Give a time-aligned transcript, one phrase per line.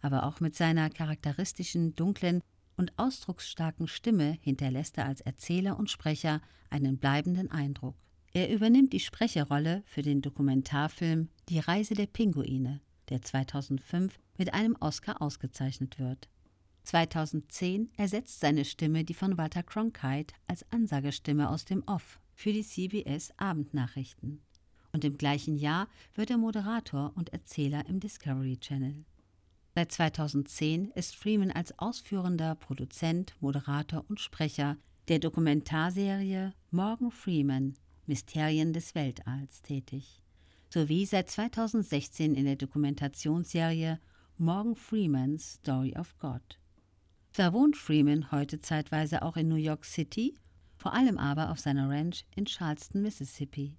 [0.00, 2.42] aber auch mit seiner charakteristischen, dunklen
[2.76, 6.40] und ausdrucksstarken Stimme hinterlässt er als Erzähler und Sprecher
[6.70, 7.96] einen bleibenden Eindruck.
[8.32, 14.76] Er übernimmt die Sprecherrolle für den Dokumentarfilm Die Reise der Pinguine, der 2005 mit einem
[14.80, 16.28] Oscar ausgezeichnet wird.
[16.84, 22.62] 2010 ersetzt seine Stimme die von Walter Cronkite als Ansagestimme aus dem Off für die
[22.62, 24.42] CBS Abendnachrichten.
[24.92, 29.04] Und im gleichen Jahr wird er Moderator und Erzähler im Discovery Channel.
[29.78, 37.74] Seit 2010 ist Freeman als ausführender Produzent, Moderator und Sprecher der Dokumentarserie Morgan Freeman
[38.04, 40.20] Mysterien des Weltalls tätig,
[40.68, 44.00] sowie seit 2016 in der Dokumentationsserie
[44.36, 46.58] Morgan Freeman's Story of God.
[47.32, 50.34] Zwar wohnt Freeman heute zeitweise auch in New York City,
[50.76, 53.76] vor allem aber auf seiner Ranch in Charleston, Mississippi.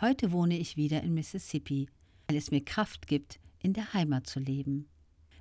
[0.00, 1.90] Heute wohne ich wieder in Mississippi,
[2.28, 4.88] weil es mir Kraft gibt, in der Heimat zu leben.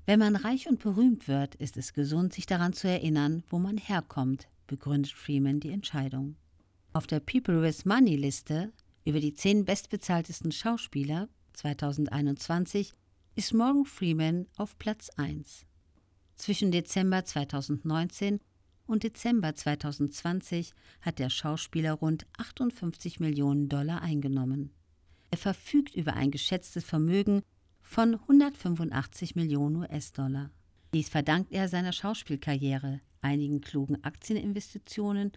[0.05, 3.77] Wenn man reich und berühmt wird, ist es gesund, sich daran zu erinnern, wo man
[3.77, 6.35] herkommt, begründet Freeman die Entscheidung.
[6.91, 8.73] Auf der People with Money Liste
[9.05, 12.93] über die zehn bestbezahltesten Schauspieler 2021
[13.35, 15.65] ist Morgan Freeman auf Platz 1.
[16.35, 18.41] Zwischen Dezember 2019
[18.85, 24.71] und Dezember 2020 hat der Schauspieler rund 58 Millionen Dollar eingenommen.
[25.31, 27.41] Er verfügt über ein geschätztes Vermögen
[27.83, 30.49] von 185 Millionen US-Dollar.
[30.93, 35.31] Dies verdankt er seiner Schauspielkarriere, einigen klugen Aktieninvestitionen,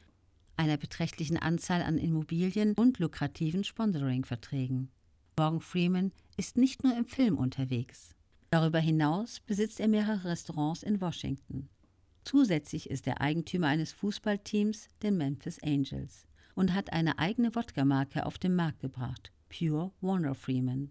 [0.56, 4.90] einer beträchtlichen Anzahl an Immobilien und lukrativen Sponsoring-Verträgen.
[5.38, 8.14] Morgan Freeman ist nicht nur im Film unterwegs.
[8.50, 11.68] Darüber hinaus besitzt er mehrere Restaurants in Washington.
[12.24, 18.38] Zusätzlich ist er Eigentümer eines Fußballteams, den Memphis Angels, und hat eine eigene Wodka-Marke auf
[18.38, 20.90] den Markt gebracht, Pure Wonder Freeman.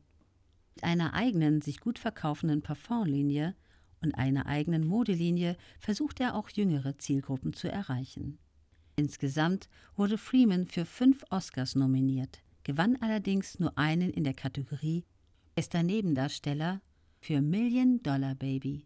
[0.75, 3.55] Mit einer eigenen, sich gut verkaufenden Parfumlinie
[4.01, 8.37] und einer eigenen Modelinie versucht er auch jüngere Zielgruppen zu erreichen.
[8.97, 15.05] Insgesamt wurde Freeman für fünf Oscars nominiert, gewann allerdings nur einen in der Kategorie
[15.55, 16.81] Bester Nebendarsteller
[17.19, 18.85] für Million Dollar Baby